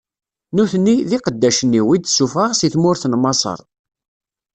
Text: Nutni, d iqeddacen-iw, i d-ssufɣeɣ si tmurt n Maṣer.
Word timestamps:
Nutni, 0.55 0.95
d 1.09 1.11
iqeddacen-iw, 1.17 1.87
i 1.95 1.97
d-ssufɣeɣ 1.99 2.51
si 2.55 2.67
tmurt 2.73 3.03
n 3.07 3.13
Maṣer. 3.23 3.59